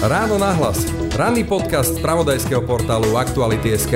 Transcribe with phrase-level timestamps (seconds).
[0.00, 0.88] Ráno nahlas.
[1.12, 3.92] Ranný podcast z pravodajského portálu Aktuality.sk.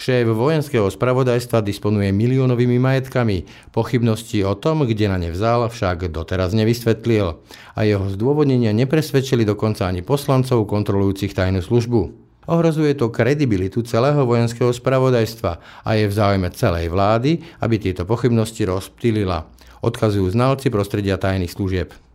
[0.00, 3.44] Šéf vojenského spravodajstva disponuje miliónovými majetkami.
[3.76, 7.36] Pochybnosti o tom, kde na ne vzal, však doteraz nevysvetlil.
[7.76, 12.00] A jeho zdôvodnenia nepresvedčili dokonca ani poslancov kontrolujúcich tajnú službu.
[12.48, 18.64] Ohrozuje to kredibilitu celého vojenského spravodajstva a je v záujme celej vlády, aby tieto pochybnosti
[18.64, 19.44] rozptýlila.
[19.84, 22.05] Odkazujú znalci prostredia tajných služieb.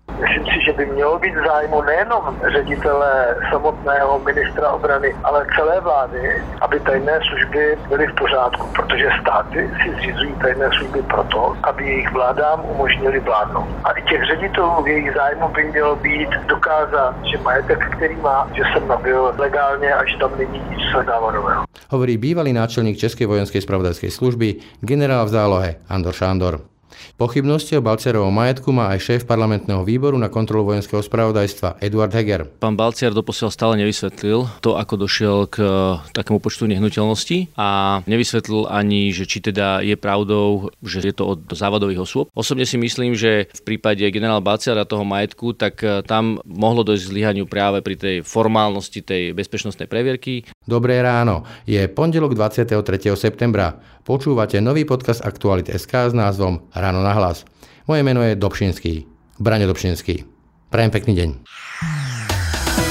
[0.72, 6.80] Že by mělo být v zájmu nejenom ředitele samotného ministra obrany, ale celé vlády, aby
[6.80, 12.66] tajné služby byly v pořádku, protože státy si zřizují tajné služby proto, aby jejich vládám
[12.66, 13.68] umožnili vládnout.
[13.84, 18.48] A i těch ředitelů v jejich zájmu by mělo být dokázat, že majetek, který má,
[18.54, 21.64] že jsem nabil legálně a že tam není nic závodového.
[21.90, 26.71] Hovorí bývalý náčelník Českej vojenskej spravodajskej služby, generál v zálohe Andor Šándor.
[27.16, 32.50] Pochybnosti o Balcerovom majetku má aj šéf parlamentného výboru na kontrolu vojenského spravodajstva Eduard Heger.
[32.60, 35.70] Pán Balciar doposiaľ stále nevysvetlil to, ako došiel k e,
[36.12, 41.40] takému počtu nehnuteľností a nevysvetlil ani, že či teda je pravdou, že je to od
[41.56, 42.28] závadových osôb.
[42.36, 47.04] Osobne si myslím, že v prípade generála Balciara toho majetku, tak e, tam mohlo dojsť
[47.08, 50.44] k zlyhaniu práve pri tej formálnosti tej bezpečnostnej previerky.
[50.68, 51.48] Dobré ráno.
[51.64, 52.76] Je pondelok 23.
[53.16, 53.80] septembra.
[54.04, 57.48] Počúvate nový podcast Aktualit.sk s názvom Ráno na hlas.
[57.88, 59.08] Moje meno je Dobšinský.
[59.40, 60.28] Braňo Dobšinský.
[60.68, 61.30] Prajem pekný deň.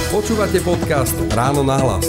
[0.08, 2.08] Počúvate podcast Ráno na hlas.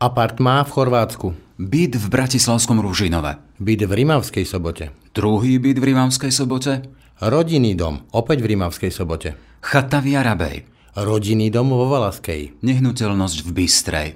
[0.00, 1.28] Apartmá v Chorvátsku.
[1.60, 3.36] Byt v Bratislavskom Ružinove.
[3.60, 4.94] Byt v Rimavskej sobote.
[5.12, 6.86] Druhý byt v Rimavskej sobote.
[7.18, 9.34] Rodinný dom, opäť v Rimavskej sobote.
[9.58, 10.56] Chata v Jarabej.
[10.94, 12.62] Rodinný dom vo Valaskej.
[12.62, 14.08] Nehnuteľnosť v Bystrej.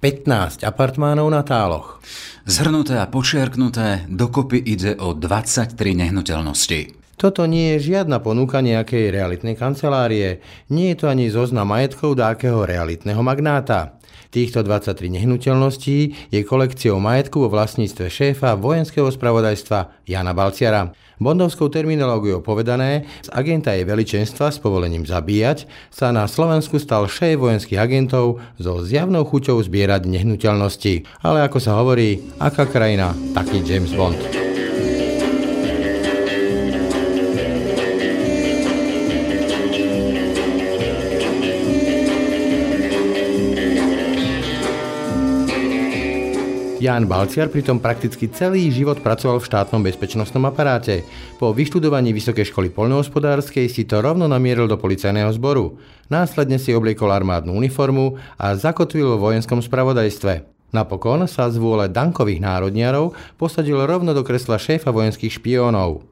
[0.00, 2.04] 15 apartmánov na táloch.
[2.44, 6.94] Zhrnuté a počiarknuté, dokopy ide o 23 nehnuteľností.
[7.16, 12.68] Toto nie je žiadna ponuka nejakej realitnej kancelárie, nie je to ani zoznam majetkov dákeho
[12.68, 13.96] realitného magnáta.
[14.28, 20.92] Týchto 23 nehnuteľností je kolekciou majetku vo vlastníctve šéfa vojenského spravodajstva Jana Balciara.
[21.16, 27.40] Bondovskou terminológiou povedané, z agenta je veličenstva s povolením zabíjať sa na Slovensku stal šéf
[27.40, 31.08] vojenských agentov so zjavnou chuťou zbierať nehnuteľnosti.
[31.24, 34.45] Ale ako sa hovorí, aká krajina, taký James Bond.
[46.76, 51.08] Jan Balciar pritom prakticky celý život pracoval v štátnom bezpečnostnom aparáte.
[51.40, 55.80] Po vyštudovaní Vysokej školy poľnohospodárskej si to rovno namieril do policajného zboru.
[56.12, 60.44] Následne si obliekol armádnu uniformu a zakotvil vo vojenskom spravodajstve.
[60.76, 66.04] Napokon sa z vôle dankových národniarov posadil rovno do kresla šéfa vojenských špiónov.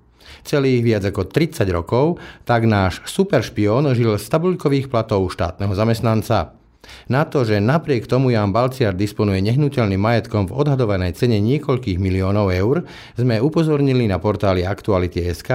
[0.48, 2.16] Celých viac ako 30 rokov
[2.48, 6.56] tak náš superšpión žil z tabulkových platov štátneho zamestnanca.
[7.08, 12.54] Na to, že napriek tomu Jan Balciar disponuje nehnuteľným majetkom v odhadovanej cene niekoľkých miliónov
[12.54, 15.50] eur, sme upozornili na portáli Aktuality.sk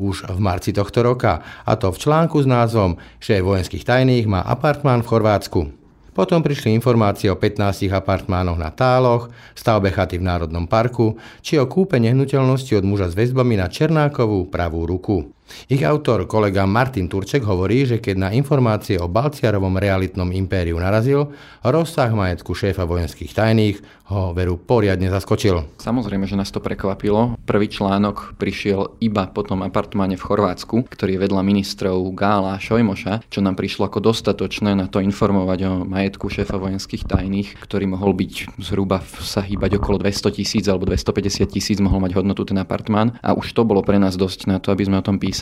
[0.00, 4.40] už v marci tohto roka, a to v článku s názvom Šéf vojenských tajných má
[4.40, 5.84] apartmán v Chorvátsku.
[6.14, 11.66] Potom prišli informácie o 15 apartmánoch na Táloch, stavbe chaty v Národnom parku, či o
[11.66, 15.34] kúpe nehnuteľnosti od muža s väzbami na Černákovú pravú ruku.
[15.68, 21.32] Ich autor, kolega Martin Turček, hovorí, že keď na informácie o Balciarovom realitnom impériu narazil,
[21.64, 23.80] rozsah majetku šéfa vojenských tajných
[24.12, 25.80] ho veru poriadne zaskočil.
[25.80, 27.40] Samozrejme, že nás to prekvapilo.
[27.48, 32.62] Prvý článok prišiel iba po tom apartmáne v Chorvátsku, ktorý je vedľa ministrov Gála a
[32.62, 37.88] Šojmoša, čo nám prišlo ako dostatočné na to informovať o majetku šéfa vojenských tajných, ktorý
[37.88, 42.60] mohol byť zhruba sa hýbať okolo 200 tisíc alebo 250 tisíc, mohol mať hodnotu ten
[42.60, 43.16] apartmán.
[43.24, 45.33] A už to bolo pre nás dosť na to, aby sme o tom písali.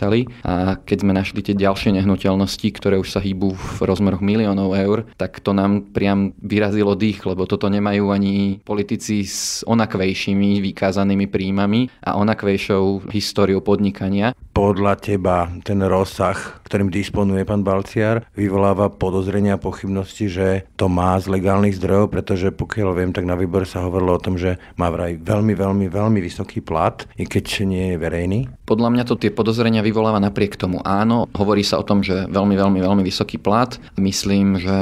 [0.43, 5.05] A keď sme našli tie ďalšie nehnuteľnosti, ktoré už sa hýbu v rozmeroch miliónov eur,
[5.21, 11.93] tak to nám priam vyrazilo dých, lebo toto nemajú ani politici s onakvejšími vykázanými príjmami
[12.01, 14.33] a onakvejšou históriou podnikania.
[14.53, 16.37] Podľa teba ten rozsah,
[16.69, 22.53] ktorým disponuje pán Balciar, vyvoláva podozrenia a pochybnosti, že to má z legálnych zdrojov, pretože
[22.53, 26.21] pokiaľ viem, tak na výbore sa hovorilo o tom, že má vraj veľmi, veľmi, veľmi
[26.21, 28.41] vysoký plat, i keď nie je verejný.
[28.73, 30.81] Podľa mňa to tie podozrenia vyvoláva napriek tomu.
[30.81, 33.77] Áno, hovorí sa o tom, že veľmi, veľmi, veľmi vysoký plat.
[34.01, 34.79] Myslím, že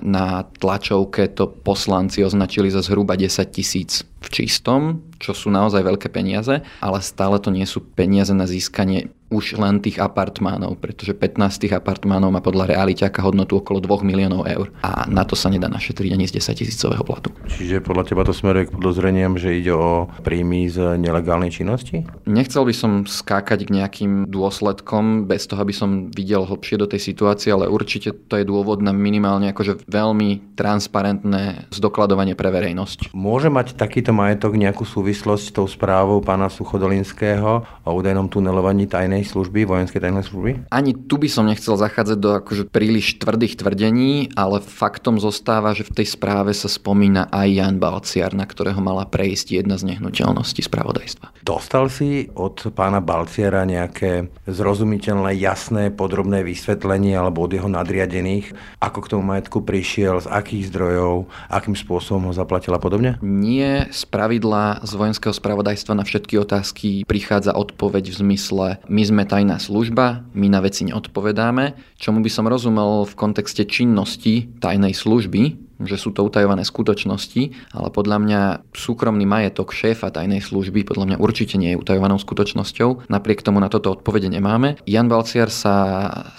[0.00, 5.84] na tlačovke to poslanci označili za zhruba zhruba 10 tisíc v čistom, čo sú naozaj
[5.84, 11.10] veľké peniaze, ale stále to nie sú peniaze na získanie už len tých apartmánov, pretože
[11.10, 15.50] 15 tých apartmánov má podľa realiťaka hodnotu okolo 2 miliónov eur a na to sa
[15.50, 17.34] nedá našetriť ani z 10 tisícového platu.
[17.50, 22.06] Čiže podľa teba to smeruje k podozreniam, že ide o príjmy z nelegálnej činnosti?
[22.26, 27.02] Nechcel by som skákať k nejakým dôsledkom bez toho, aby som videl hlbšie do tej
[27.02, 33.12] situácie, ale určite to je dôvod na minimálne akože veľmi transparentné zdokladovanie pre verejnosť.
[33.12, 39.15] Môže mať takýto majetok nejakú súvislosť s tou správou pána Suchodolinského o údajnom tunelovaní tajnej
[39.24, 40.50] služby, vojenskej tajnej služby?
[40.68, 45.88] Ani tu by som nechcel zachádzať do akože príliš tvrdých tvrdení, ale faktom zostáva, že
[45.88, 50.66] v tej správe sa spomína aj Jan Balciar, na ktorého mala prejsť jedna z nehnuteľností
[50.66, 51.46] spravodajstva.
[51.46, 58.50] Dostal si od pána Balciara nejaké zrozumiteľné, jasné, podrobné vysvetlenie alebo od jeho nadriadených,
[58.82, 63.14] ako k tomu majetku prišiel, z akých zdrojov, akým spôsobom ho zaplatil a podobne?
[63.22, 69.22] Nie, z pravidla z vojenského spravodajstva na všetky otázky prichádza odpoveď v zmysle my sme
[69.22, 75.66] tajná služba, my na veci neodpovedáme, čomu by som rozumel v kontexte činnosti tajnej služby,
[75.84, 78.40] že sú to utajované skutočnosti, ale podľa mňa
[78.72, 83.12] súkromný majetok šéfa tajnej služby podľa mňa určite nie je utajovanou skutočnosťou.
[83.12, 84.80] Napriek tomu na toto odpovede nemáme.
[84.88, 85.74] Jan Balciar sa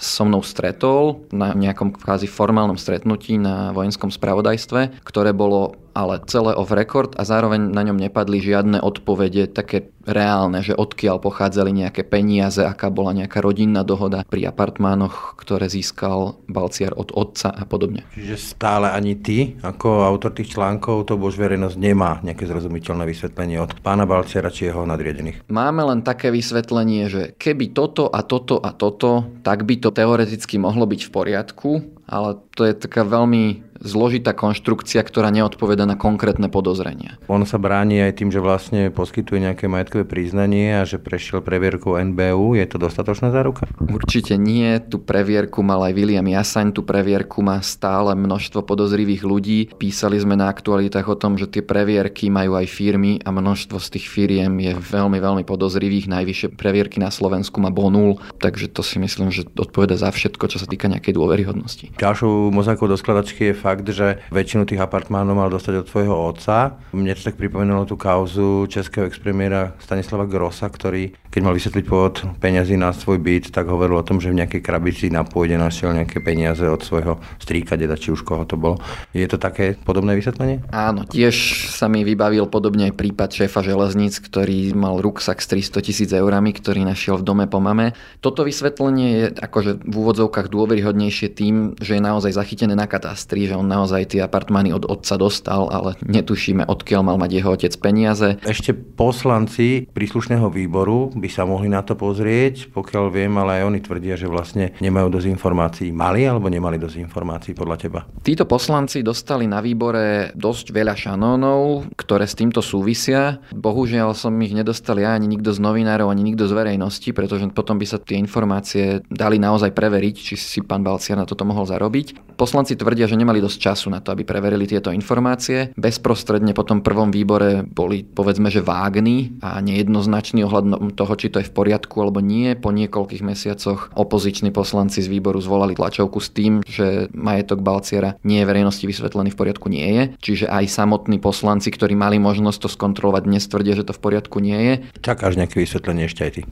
[0.02, 6.54] so mnou stretol na nejakom kvázi formálnom stretnutí na vojenskom spravodajstve, ktoré bolo ale celé
[6.54, 12.06] off record a zároveň na ňom nepadli žiadne odpovede také reálne, že odkiaľ pochádzali nejaké
[12.06, 18.06] peniaze, aká bola nejaká rodinná dohoda pri apartmánoch, ktoré získal Balciar od otca a podobne.
[18.14, 23.58] Čiže stále ani ty, ako autor tých článkov, to bož verejnosť nemá nejaké zrozumiteľné vysvetlenie
[23.58, 25.50] od pána Balciara či jeho nadriadených.
[25.50, 30.56] Máme len také vysvetlenie, že keby toto a toto a toto, tak by to teoreticky
[30.62, 36.50] mohlo byť v poriadku, ale to je taká veľmi zložitá konštrukcia, ktorá neodpoveda na konkrétne
[36.50, 37.18] podozrenia.
[37.30, 41.94] On sa bráni aj tým, že vlastne poskytuje nejaké majetkové priznanie a že prešiel previerku
[41.94, 42.58] NBU.
[42.58, 43.70] Je to dostatočná záruka?
[43.78, 44.66] Určite nie.
[44.82, 49.58] Tu previerku mal aj William Jasaň, tu previerku má stále množstvo podozrivých ľudí.
[49.78, 53.88] Písali sme na aktualitách o tom, že tie previerky majú aj firmy a množstvo z
[53.98, 56.10] tých firiem je veľmi, veľmi podozrivých.
[56.10, 60.58] Najvyššie previerky na Slovensku má Bonul, takže to si myslím, že odpoveda za všetko, čo
[60.58, 61.94] sa týka nejakej dôveryhodnosti.
[61.98, 66.78] Ďalšou mozaikou do skladačky je fakt, že väčšinu tých apartmánov mal dostať od svojho otca.
[66.94, 72.22] Mne to tak pripomenulo tú kauzu českého expremiéra Stanislava Grossa, ktorý, keď mal vysvetliť pôvod
[72.38, 75.90] peňazí na svoj byt, tak hovoril o tom, že v nejakej krabici na pôde našiel
[75.90, 78.78] nejaké peniaze od svojho strýka, deda, či už koho to bolo.
[79.10, 80.62] Je to také podobné vysvetlenie?
[80.70, 85.82] Áno, tiež sa mi vybavil podobne aj prípad šéfa železníc, ktorý mal ruksak s 300
[85.82, 87.98] tisíc eurami, ktorý našiel v dome po mame.
[88.22, 93.56] Toto vysvetlenie je akože v úvodzovkách dôveryhodnejšie tým, že je naozaj zachytené na katastri, že
[93.56, 98.36] on naozaj tie apartmány od otca dostal, ale netušíme, odkiaľ mal mať jeho otec peniaze.
[98.44, 103.80] Ešte poslanci príslušného výboru by sa mohli na to pozrieť, pokiaľ viem, ale aj oni
[103.80, 105.88] tvrdia, že vlastne nemajú dosť informácií.
[105.88, 108.00] Mali alebo nemali dosť informácií podľa teba?
[108.20, 113.40] Títo poslanci dostali na výbore dosť veľa šanónov, ktoré s týmto súvisia.
[113.54, 117.86] Bohužiaľ som ich nedostali ani nikto z novinárov, ani nikto z verejnosti, pretože potom by
[117.86, 122.34] sa tie informácie dali naozaj preveriť, či si pán Balcia na toto mohol zarobiť.
[122.34, 125.74] Poslanci tvrdia, že nemali dosť času na to, aby preverili tieto informácie.
[125.74, 131.42] Bezprostredne po tom prvom výbore boli povedzme, že vágní a nejednoznační ohľadom toho, či to
[131.42, 132.54] je v poriadku alebo nie.
[132.54, 138.42] Po niekoľkých mesiacoch opoziční poslanci z výboru zvolali tlačovku s tým, že majetok Balciera nie
[138.42, 140.02] je verejnosti vysvetlený v poriadku nie je.
[140.22, 144.38] Čiže aj samotní poslanci, ktorí mali možnosť to skontrolovať, dnes tvrdia, že to v poriadku
[144.38, 144.74] nie je.
[145.02, 146.42] Čakáš nejaké vysvetlenie ešte aj ty?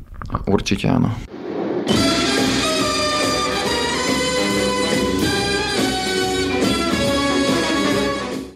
[0.50, 1.14] Určite áno.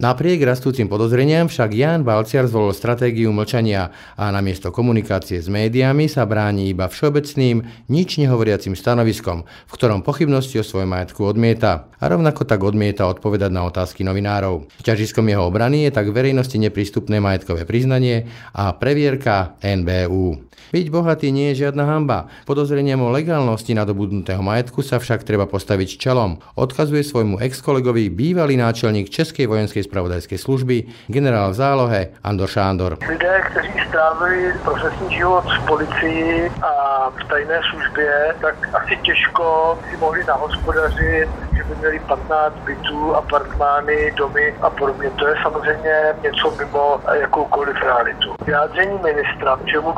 [0.01, 6.25] Napriek rastúcim podozreniam však Jan Balciar zvolil stratégiu mlčania a namiesto komunikácie s médiami sa
[6.25, 7.61] bráni iba všeobecným,
[7.93, 11.93] nič nehovoriacim stanoviskom, v ktorom pochybnosti o svojom majetku odmieta.
[12.01, 14.73] A rovnako tak odmieta odpovedať na otázky novinárov.
[14.81, 18.25] Ťažiskom jeho obrany je tak verejnosti neprístupné majetkové priznanie
[18.57, 20.50] a previerka NBU.
[20.71, 22.31] Byť bohatý nie je žiadna hamba.
[22.47, 26.39] Podozreniam o legálnosti nadobudnutého majetku sa však treba postaviť čelom.
[26.55, 33.03] Odkazuje svojmu ex-kolegovi bývalý náčelník Českej vojenskej spravodajskej služby, generál v zálohe Andor Šándor.
[33.03, 36.73] Lidé, kteří strávili profesní život v policii a
[37.11, 41.29] v tajné službě, tak asi těžko si mohli nahospodařit
[41.71, 45.11] by měli 15 bytů, apartmány, domy a podobně.
[45.11, 48.35] To je samozřejmě něco mimo jakoukoliv realitu.
[48.47, 49.93] Vyjádření ministra, že mu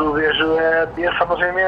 [0.96, 1.66] je samozřejmě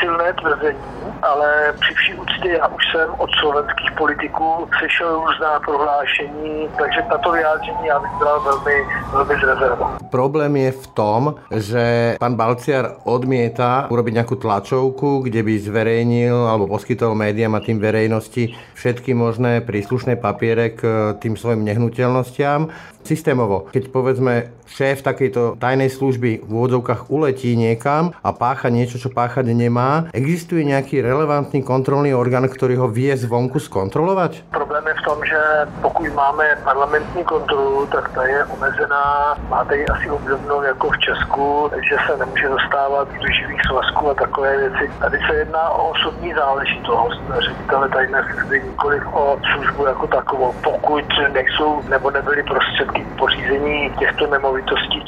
[0.00, 0.78] silné tvrzení,
[1.22, 7.32] ale při vší úctě já už jsem od slovenských politiků slyšel různá prohlášení, takže tato
[7.32, 8.76] vyjádření já bych bral velmi,
[9.12, 9.34] velmi.
[10.10, 16.70] Problém je v tom, že pán Balciar odmieta urobiť nejakú tlačovku, kde by zverejnil alebo
[16.70, 22.70] poskytol médiám a tým verejnosti všetky možné príslušné papiere k tým svojim nehnuteľnostiam.
[23.04, 29.12] Systémovo, keď povedzme šéf takejto tajnej služby v úvodzovkách uletí niekam a pácha niečo, čo
[29.12, 34.50] páchať nemá, existuje nejaký relevantný kontrolný orgán, ktorý ho vie zvonku skontrolovať?
[34.50, 35.40] Problém je v tom, že
[35.84, 39.36] pokud máme parlamentní kontrolu, tak ta je omezená.
[39.48, 44.14] Máte ji asi obdobnou jako v Česku, že se nemůže dostávat do živých svazků a
[44.14, 44.90] takové věci.
[45.00, 50.54] Tady se jedná o osobní záležitost ředitele tajné služby, nikoliv o službu jako takovou.
[50.64, 54.63] Pokud nejsou nebo nebyly prostředky pořízení těchto nemovitostí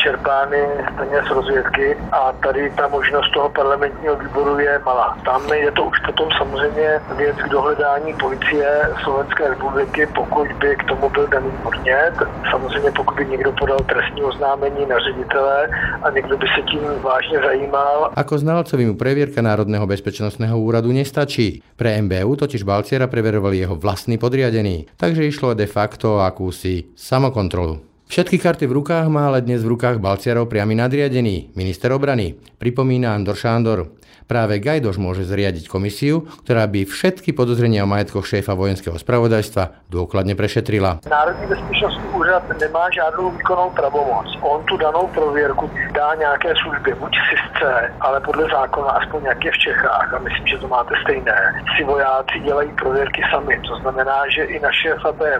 [0.07, 5.19] čerpány z peněz rozvědky a tady ta možnost toho parlamentního výboru je malá.
[5.25, 8.69] Tam je to už potom samozřejmě věc k dohledání policie
[9.05, 12.15] Slovenské republiky, pokud by k tomu byl daný podnět.
[12.51, 15.69] Samozřejmě pokud by někdo podal trestní oznámení na ředitele
[16.03, 18.11] a někdo by se tím vážně zajímal.
[18.15, 21.63] Ako znalcovi mu previerka Národného bezpečnostného úradu nestačí.
[21.77, 27.86] Pre MBU totiž Balciera preverovali jeho vlastní podriadení, takže išlo de facto akúsi samokontrolu.
[28.07, 33.11] Všetky karty v rukách má ale dnes v rukách Balciarov priamy nadriadený, minister obrany, pripomína
[33.11, 33.99] Andor Šándor.
[34.27, 40.35] Práve Gajdoš môže zriadiť komisiu, ktorá by všetky podozrenia o majetkoch šéfa vojenského spravodajstva dôkladne
[40.35, 40.99] prešetrila.
[41.07, 44.27] Národní bezpečnostní úřad nemá žádnou výkonnou pravomoc.
[44.43, 49.53] On tu danou prověrku dá nějaké službě, buď SISce, ale podle zákona, aspoň jak je
[49.53, 51.39] v Čechách, a myslím, že to máte stejné,
[51.77, 53.61] si vojáci dělají prověrky sami.
[53.69, 55.39] To znamená, že i na šéfa té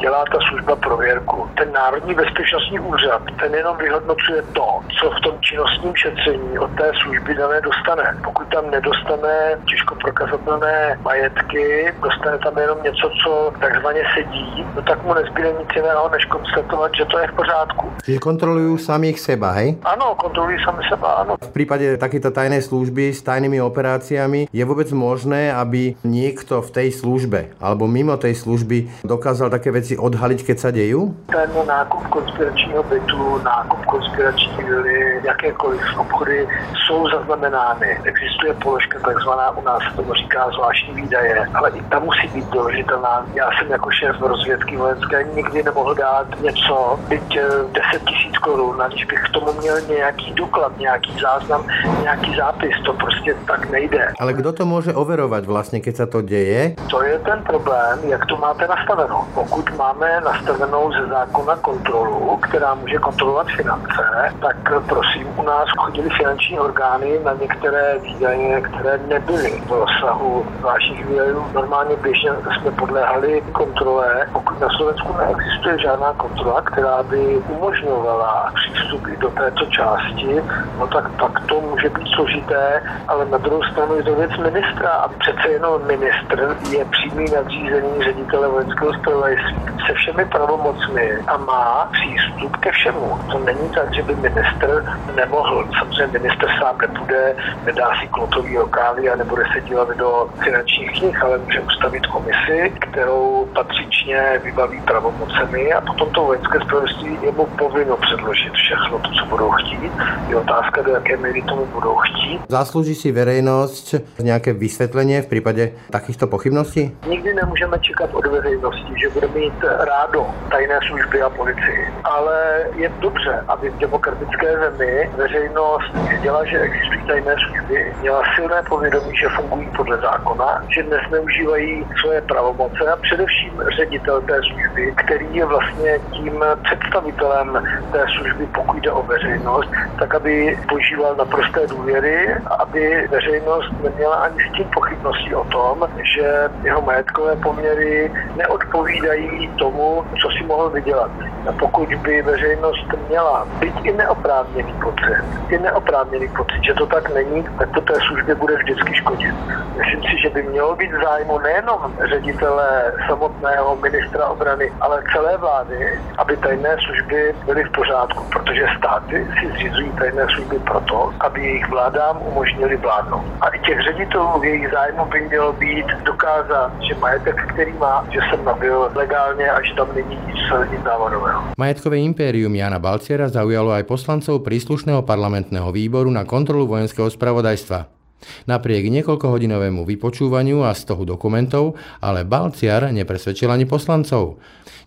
[0.00, 1.49] dělá ta služba prověrku.
[1.58, 6.92] Ten Národní bezpečnostní úřad, ten jenom vyhodnocuje to, co v tom činnostním šetření od té
[7.02, 8.16] služby dané dostane.
[8.24, 15.04] Pokud tam nedostane těžko prokazatelné majetky, dostane tam jenom něco, co takzvaně sedí, no tak
[15.04, 17.86] mu nezbyde nic jiného, než konstatovat, že to je v pořádku.
[18.04, 19.76] Čiže kontrolujú samých seba, hej?
[19.84, 21.36] Ano, kontrolují sami seba, ano.
[21.36, 26.88] V prípade takéto tajnej služby s tajnými operáciami je vôbec možné, aby niekto v tej
[26.96, 31.12] službe alebo mimo tej služby dokázal také veci odhaliť, keď sa dejú?
[31.40, 37.98] Ten nákup konspiračního bytu, nákup konspirační vily, jakékoliv obchody jsou zaznamenány.
[38.04, 42.50] Existuje položka takzvaná, u nás se tomu říká zvláštní výdaje, ale i ta musí být
[42.50, 43.26] doložitelná.
[43.34, 48.82] Já jsem jako šéf rozvědky vojenské nikdy nemohl dát něco, byť eh, 10 tisíc korun,
[48.82, 51.66] aniž bych k tomu měl nějaký doklad, nějaký záznam,
[52.02, 52.74] nějaký zápis.
[52.84, 54.12] To prostě tak nejde.
[54.20, 56.76] Ale kto to môže overovať vlastne, keď sa to deje?
[56.90, 59.28] To je ten problém, jak to máte nastaveno.
[59.34, 64.56] Pokud máme nastavenou ze zákona kontrolu, která může kontrolovat finance, tak
[64.88, 71.44] prosím, u nás chodili finanční orgány na některé výdaje, které nebyly v rozsahu zvláštních výdajů.
[71.54, 74.26] Normálně běžně jsme podléhali kontrole.
[74.32, 80.42] Pokud na Slovensku neexistuje žádná kontrola, která by umožňovala přístup do této části,
[80.78, 84.90] no tak pak to může být složité, ale na druhou stranu je to věc ministra
[84.90, 91.90] a přece jenom ministr je přímý nadřízený ředitele vojenského zpravodajství se všemi pravomocmi a má
[91.92, 93.18] přístup ke všemu.
[93.32, 94.84] To není tak, že by ministr
[95.16, 95.68] nemohl.
[95.78, 101.24] Samozřejmě ministr sám nepůjde, nedá si klotový rokávy a nebude se dívat do finančních knih,
[101.24, 107.46] ale může ustavit komisi, kterou patřičně vybaví pravomocemi a potom to vojenské zpravodajství je mu
[107.46, 109.92] povinno předložit všechno to, co budou chtít.
[110.28, 112.40] Je otázka, do jaké míry tomu budou chtít.
[112.48, 116.90] Zaslúži si verejnosť nejaké vysvetlenie v prípade takýchto pochybností?
[117.06, 121.82] Nikdy nemůžeme čekat od veřejnosti, že bude mít rádo tajné služby a policii.
[122.04, 128.62] Ale je dobře, aby v demokratické zemi veřejnost věděla, že existují tajné služby, měla silné
[128.68, 135.26] povědomí, že fungují podle zákona, že nezneužívají svoje pravomoce a především ředitel té služby, který
[135.32, 137.48] je vlastně tím představitelem
[137.92, 144.36] té služby, pokud jde o veřejnost, tak aby požíval naprosté důvěry aby veřejnost neměla ani
[144.40, 150.99] s tím pochybností o tom, že jeho majetkové poměry neodpovídají tomu, co si mohl vydělat.
[151.48, 157.14] A pokud by veřejnost měla být i neoprávněný pocit, i neoprávněný pocit, že to tak
[157.14, 159.34] není, tak to té službě bude vždycky škodit.
[159.78, 166.00] Myslím si, že by mělo být zájmu nejenom ředitele samotného ministra obrany, ale celé vlády,
[166.18, 171.68] aby tajné služby byly v pořádku, protože státy si zřizují tajné služby proto, aby jejich
[171.68, 173.24] vládám umožnili vládnout.
[173.40, 178.04] A i těch ředitelů v jejich zájmu by mělo být dokázat, že majetek, který má,
[178.10, 180.40] že se nabil legálně a že tam není nic,
[180.70, 181.54] nic závadového.
[181.54, 187.99] Majetkové impérium Jana Balciera zaujalo aj poslancov príslušného parlamentného výboru na kontrolu vojenského spravodajstva.
[188.48, 194.40] Napriek niekoľkohodinovému vypočúvaniu a z toho dokumentov, ale Balciar nepresvedčil ani poslancov.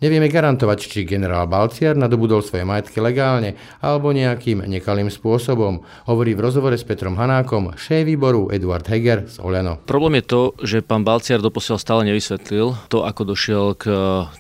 [0.03, 5.79] Nevieme garantovať, či generál Balciar nadobudol svoje majetky legálne alebo nejakým nekalým spôsobom,
[6.11, 9.79] hovorí v rozhovore s Petrom Hanákom šéf výboru Eduard Heger z Oľano.
[9.87, 13.85] Problém je to, že pán Balciar doposiaľ stále nevysvetlil to, ako došiel k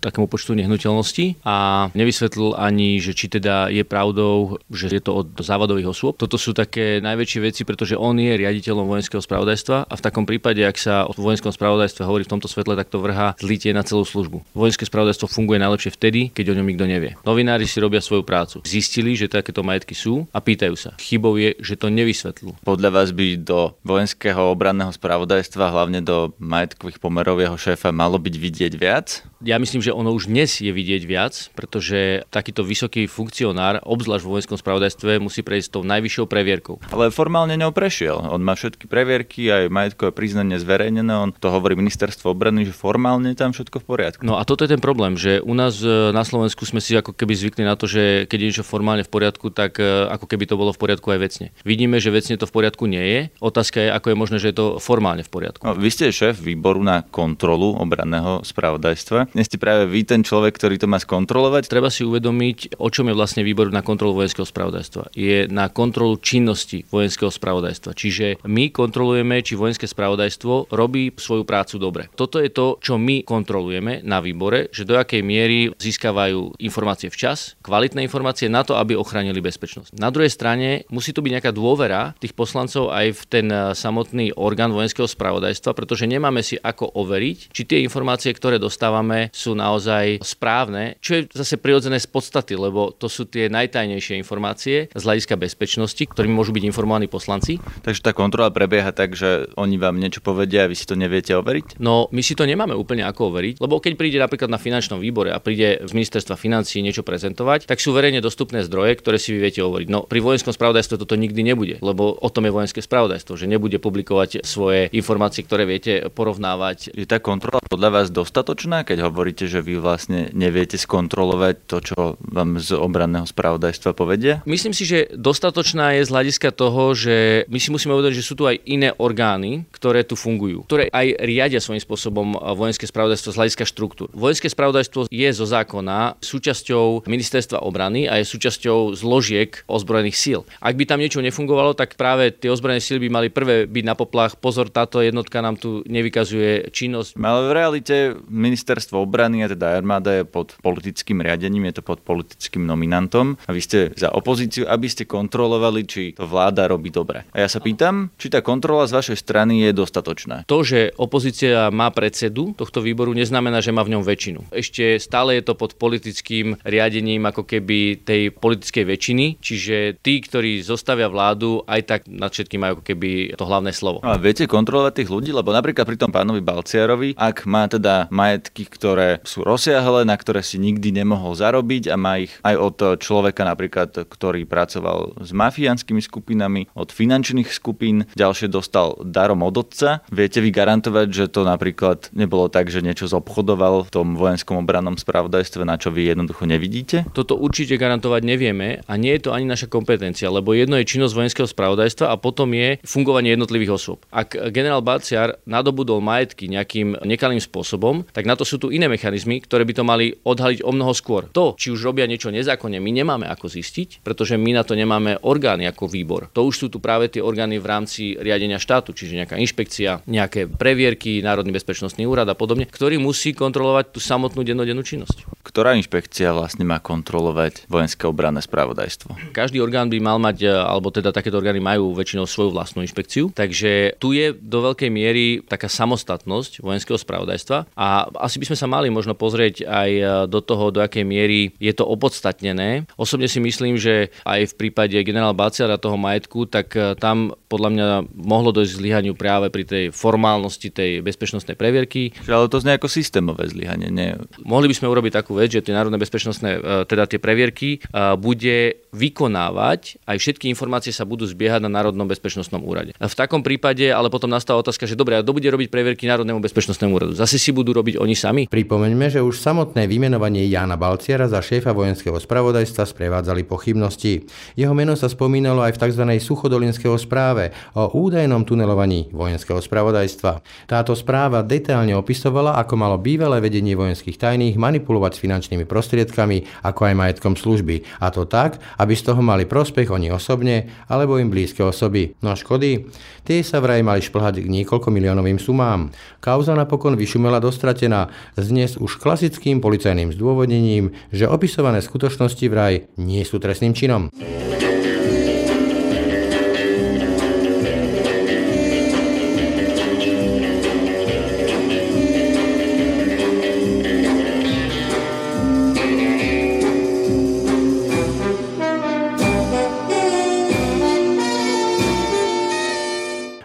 [0.03, 5.27] takému počtu nehnuteľností a nevysvetlil ani, že či teda je pravdou, že je to od
[5.39, 6.19] závadových osôb.
[6.19, 10.61] Toto sú také najväčšie veci, pretože on je riaditeľom vojenského spravodajstva a v takom prípade,
[10.63, 14.03] ak sa o vojenskom spravodajstve hovorí v tomto svetle, tak to vrhá zlitie na celú
[14.03, 14.43] službu.
[14.53, 17.15] Vojenské spravodajstvo funguje najlepšie vtedy, keď o ňom nikto nevie.
[17.23, 18.61] Novinári si robia svoju prácu.
[18.67, 20.91] Zistili, že takéto majetky sú a pýtajú sa.
[20.99, 22.55] Chybou je, že to nevysvetlil.
[22.63, 28.35] Podľa vás by do vojenského obranného spravodajstva, hlavne do majetkových pomerov jeho šéfa, malo byť
[28.35, 29.23] vidieť viac?
[29.43, 34.39] Ja myslím, že ono už dnes je vidieť viac, pretože takýto vysoký funkcionár, obzvlášť vo
[34.39, 36.79] vojenskom spravodajstve, musí prejsť tou najvyššou previerkou.
[36.95, 38.23] Ale formálne ňou prešiel.
[38.23, 41.13] On má všetky previerky, aj majetkové priznanie zverejnené.
[41.13, 44.21] On to hovorí ministerstvo obrany, že formálne tam všetko v poriadku.
[44.25, 47.13] No a toto je ten problém, že u nás e, na Slovensku sme si ako
[47.13, 50.49] keby zvykli na to, že keď je niečo formálne v poriadku, tak e, ako keby
[50.49, 51.47] to bolo v poriadku aj vecne.
[51.61, 53.19] Vidíme, že vecne to v poriadku nie je.
[53.37, 55.61] Otázka je, ako je možné, že je to formálne v poriadku.
[55.61, 59.37] No, vy ste šéf výboru na kontrolu obranného spravodajstva.
[59.37, 61.69] Nie ste práve vy ten človek, ktorý to má skontrolovať?
[61.69, 65.13] Treba si uvedomiť, o čom je vlastne výbor na kontrolu vojenského spravodajstva.
[65.13, 67.91] Je na kontrolu činnosti vojenského spravodajstva.
[67.93, 72.07] Čiže my kontrolujeme, či vojenské spravodajstvo robí svoju prácu dobre.
[72.13, 77.59] Toto je to, čo my kontrolujeme na výbore, že do akej miery získavajú informácie včas,
[77.65, 79.97] kvalitné informácie na to, aby ochránili bezpečnosť.
[79.97, 84.37] Na druhej strane musí tu byť nejaká dôvera tých poslancov aj v ten eh, samotný
[84.37, 90.21] orgán vojenského spravodajstva, pretože nemáme si ako overiť, či tie informácie, ktoré dostávame, sú naozaj
[90.21, 95.35] správne, čo je zase prirodzené z podstaty, lebo to sú tie najtajnejšie informácie z hľadiska
[95.35, 97.57] bezpečnosti, ktorými môžu byť informovaní poslanci.
[97.81, 101.33] Takže tá kontrola prebieha tak, že oni vám niečo povedia a vy si to neviete
[101.33, 101.81] overiť?
[101.81, 105.33] No, my si to nemáme úplne ako overiť, lebo keď príde napríklad na finančnom výbore
[105.33, 109.49] a príde z ministerstva financí niečo prezentovať, tak sú verejne dostupné zdroje, ktoré si vy
[109.49, 109.87] viete hovoriť.
[109.89, 113.81] No pri vojenskom spravodajstve toto nikdy nebude, lebo o tom je vojenské spravodajstvo, že nebude
[113.81, 116.93] publikovať svoje informácie, ktoré viete porovnávať.
[116.93, 121.97] Je tá kontrola podľa vás dostatočná, keď hovoríte, že vy vlastne neviete skontrolovať to, čo
[122.21, 124.45] vám z obranného spravodajstva povedia?
[124.45, 128.32] Myslím si, že dostatočná je z hľadiska toho, že my si musíme uvedomiť, že sú
[128.33, 133.37] tu aj iné orgány, ktoré tu fungujú, ktoré aj riadia svojím spôsobom vojenské spravodajstvo z
[133.39, 134.07] hľadiska štruktúr.
[134.13, 140.39] Vojenské spravodajstvo je zo zákona súčasťou ministerstva obrany a je súčasťou zložiek ozbrojených síl.
[140.59, 143.95] Ak by tam niečo nefungovalo, tak práve tie ozbrojené síly by mali prvé byť na
[143.95, 144.35] poplach.
[144.37, 147.19] Pozor, táto jednotka nám tu nevykazuje činnosť.
[147.19, 147.95] Ale v realite
[148.27, 153.51] ministerstvo obrany a teda armáda je pod politickým riadením, je to pod politickým nominantom a
[153.51, 157.27] vy ste za opozíciu, aby ste kontrolovali, či to vláda robí dobre.
[157.33, 160.47] A ja sa pýtam, či tá kontrola z vašej strany je dostatočná.
[160.47, 164.47] To, že opozícia má predsedu tohto výboru, neznamená, že má v ňom väčšinu.
[164.55, 170.63] Ešte stále je to pod politickým riadením ako keby tej politickej väčšiny, čiže tí, ktorí
[170.63, 173.99] zostavia vládu, aj tak nad všetkým majú ako keby to hlavné slovo.
[174.07, 175.35] A viete kontrolovať tých ľudí?
[175.35, 180.39] Lebo napríklad pri tom pánovi Balciarovi, ak má teda majetky, ktoré sú rozsiahle, na ktoré
[180.39, 185.99] si nikdy nemohol zarobiť a má ich aj od človeka napríklad, ktorý pracoval s mafiánskymi
[185.99, 189.99] skupinami, od finančných skupín, ďalšie dostal darom od otca.
[190.07, 194.93] Viete vy garantovať, že to napríklad nebolo tak, že niečo zobchodoval v tom vojenskom obranom
[194.93, 197.09] verejnom spravodajstve, na čo vy jednoducho nevidíte?
[197.11, 201.13] Toto určite garantovať nevieme a nie je to ani naša kompetencia, lebo jedno je činnosť
[201.17, 204.05] vojenského spravodajstva a potom je fungovanie jednotlivých osôb.
[204.13, 209.41] Ak generál Baciar nadobudol majetky nejakým nekalým spôsobom, tak na to sú tu iné mechanizmy,
[209.41, 211.27] ktoré by to mali odhaliť o mnoho skôr.
[211.33, 215.17] To, či už robia niečo nezákonne, my nemáme ako zistiť, pretože my na to nemáme
[215.25, 216.29] orgány ako výbor.
[216.37, 220.03] To už sú tu práve tie orgány v rámci rámci riadenia štátu, čiže nejaká inšpekcia,
[220.03, 225.23] nejaké previerky, Národný bezpečnostný úrad a podobne, ktorý musí kontrolovať tú samotnú dennodennú činnosť.
[225.45, 229.31] Ktorá inšpekcia vlastne má kontrolovať vojenské obranné spravodajstvo?
[229.31, 233.95] Každý orgán by mal mať, alebo teda takéto orgány majú väčšinou svoju vlastnú inšpekciu, takže
[234.01, 238.89] tu je do veľkej miery taká samostatnosť vojenského spravodajstva a asi by sme sa mali
[238.89, 239.89] možno pozrieť aj
[240.27, 242.89] do toho, do akej miery je to opodstatnené.
[242.97, 247.69] Osobne si myslím, že aj v prípade generála Baciara toho majetku, tak e, tam podľa
[247.69, 247.85] mňa
[248.17, 252.09] mohlo dojsť k zlyhaniu práve pri tej formálnosti tej bezpečnostnej previerky.
[252.25, 254.17] Ale to znie ako systémové zlyhanie, nie?
[254.41, 258.17] Mohli by sme urobiť takú vec, že tie národné bezpečnostné, e, teda tie previerky, e,
[258.17, 262.93] bude vykonávať, aj všetky informácie sa budú zbiehať na Národnom bezpečnostnom úrade.
[262.97, 266.39] V takom prípade ale potom nastáva otázka, že dobre, a kto bude robiť previerky Národnému
[266.39, 267.11] bezpečnostnému úradu?
[267.17, 268.45] Zase si budú robiť oni sami?
[268.45, 274.29] Pripomeňme, že už samotné vymenovanie Jana Balciara za šéfa vojenského spravodajstva sprevádzali pochybnosti.
[274.53, 276.03] Jeho meno sa spomínalo aj v tzv.
[276.21, 280.39] suchodolinského správe o údajnom tunelovaní vojenského spravodajstva.
[280.69, 286.81] Táto správa detailne opisovala, ako malo bývalé vedenie vojenských tajných manipulovať s finančnými prostriedkami, ako
[286.87, 287.83] aj majetkom služby.
[287.99, 292.15] A to tak, aby z toho mali prospech oni osobne alebo im blízke osoby.
[292.23, 292.87] No a škody?
[293.23, 295.89] Tie sa vraj mali šplhať k niekoľko miliónovým sumám.
[296.19, 303.39] Kauza napokon vyšumela dostratená dnes už klasickým policajným zdôvodnením, že opisované skutočnosti vraj nie sú
[303.39, 304.13] trestným činom.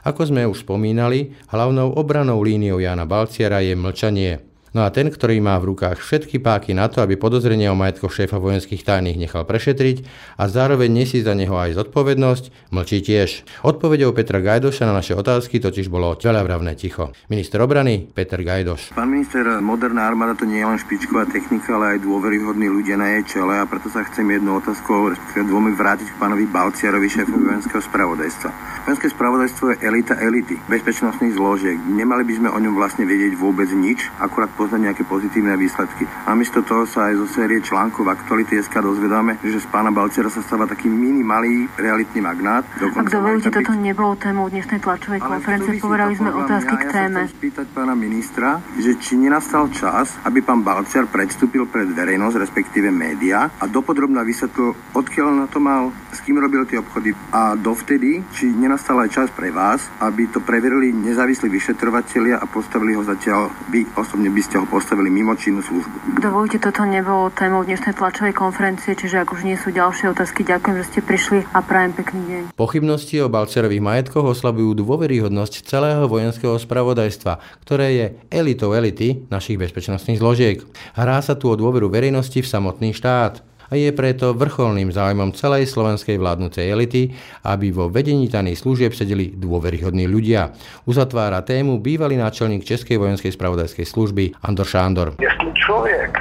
[0.09, 4.48] Ako sme už spomínali, hlavnou obranou líniou Jana Balciara je mlčanie.
[4.77, 8.13] No a ten, ktorý má v rukách všetky páky na to, aby podozrenie o majetkoch
[8.13, 10.05] šéfa vojenských tajných nechal prešetriť
[10.37, 13.49] a zároveň nesí za neho aj zodpovednosť, mlčí tiež.
[13.65, 17.17] Odpovedou Petra Gajdoša na naše otázky totiž bolo veľavravné ticho.
[17.33, 18.93] Minister obrany Peter Gajdoš.
[18.93, 23.17] Pán minister, moderná armáda to nie je len špičková technika, ale aj dôveryhodní ľudia na
[23.19, 27.41] jej čele a preto sa chcem jednu otázku, respektíve dvomi vrátiť k pánovi Balciarovi, šéfovi
[27.49, 28.51] vojenského spravodajstva.
[28.85, 31.79] Vojenské spravodajstvo je elita elity bezpečnostných zložiek.
[31.81, 36.03] Nemali by sme o ňom vlastne vedieť vôbec nič, akurát poznať nejaké pozitívne výsledky.
[36.27, 40.27] Namiesto toho sa aj zo série článkov v Aktuality SK dozvedáme, že z pána Balcera
[40.27, 42.67] sa stáva taký mini malý realitný magnát.
[42.83, 47.21] Ak dovolíte, toto nebolo témou dnešnej tlačovej konferencie, povedali sme otázky k téme.
[47.23, 52.37] Ja sa spýtať pána ministra, že či nenastal čas, aby pán Balcer predstúpil pred verejnosť,
[52.43, 57.55] respektíve média a dopodrobne vysvetlil, odkiaľ na to mal, s kým robil tie obchody a
[57.55, 63.05] dovtedy, či nenastal aj čas pre vás, aby to preverili nezávislí vyšetrovatelia a postavili ho
[63.05, 66.17] zatiaľ vy osobne by ste ho postavili mimo činnú službu.
[66.25, 70.75] Dovolite, toto nebolo témou dnešnej tlačovej konferencie, čiže ak už nie sú ďalšie otázky, ďakujem,
[70.81, 72.43] že ste prišli a prajem pekný deň.
[72.57, 80.17] Pochybnosti o Balcerových majetkoch oslabujú dôveryhodnosť celého vojenského spravodajstva, ktoré je elitou elity našich bezpečnostných
[80.17, 80.65] zložiek.
[80.97, 85.69] Hrá sa tu o dôveru verejnosti v samotný štát a je preto vrcholným záujmom celej
[85.69, 87.03] slovenskej vládnucej elity,
[87.45, 90.57] aby vo vedení daných služieb sedeli dôveryhodní ľudia.
[90.89, 95.09] Uzatvára tému bývalý náčelník Českej vojenskej spravodajskej služby Andor Šándor.
[95.21, 96.13] Jestli člověk,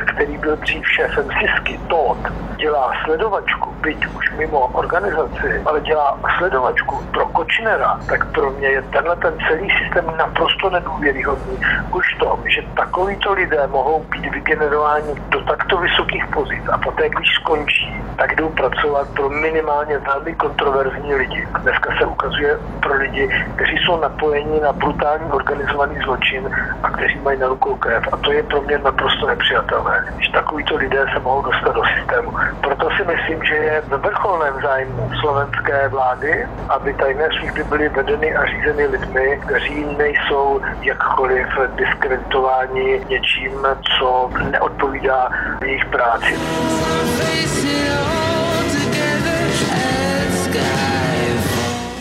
[0.56, 2.18] dřív šéfem SISky, TOT,
[2.58, 8.82] dělá sledovačku, byť už mimo organizaci, ale dělá sledovačku pro Kočnera, tak pro mě je
[8.82, 11.58] tenhle ten celý systém naprosto nedůvěryhodný.
[11.94, 17.36] Už to, že takovýto lidé mohou být vygenerováni do takto vysokých pozic a poté, když
[17.36, 21.48] skončí, tak jdou pracovat pro minimálně velmi kontroverzní lidi.
[21.62, 26.50] Dneska se ukazuje pro lidi, kteří jsou napojeni na brutální organizovaný zločin
[26.84, 28.04] a kteří mají na rukou krev.
[28.12, 32.30] A to je pro mě naprosto nepřijatelné, když takovýto lidé se mohou dostat do systému.
[32.62, 38.36] Proto si myslím, že je ve vrcholném zájmu slovenské vlády, aby tajné služby byly vedeny
[38.36, 43.52] a řízeny lidmi, kteří nejsou jakkoliv diskreditováni něčím,
[43.98, 45.30] co neodpovídá
[45.66, 46.34] jejich práci.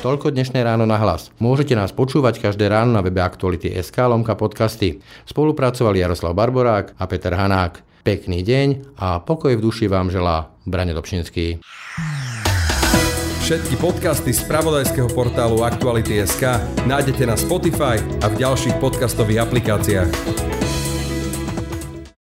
[0.06, 1.34] Toľko dnešné ráno na hlas.
[1.42, 5.02] Môžete nás počúvať každé ráno na webe Aktuality SK lomka podcasty.
[5.26, 7.95] Spolupracovali Jaroslav Barborák a Peter Hanák.
[8.06, 11.58] Pekný deň a pokoj v duši vám želá Brane Dobšinský.
[13.42, 20.45] Všetky podcasty z pravodajského portálu Aktuality.sk nájdete na Spotify a v ďalších podcastových aplikáciách.